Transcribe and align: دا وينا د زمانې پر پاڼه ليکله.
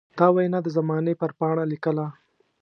دا 0.17 0.27
وينا 0.35 0.59
د 0.63 0.67
زمانې 0.77 1.13
پر 1.21 1.31
پاڼه 1.39 1.63
ليکله. 1.71 2.05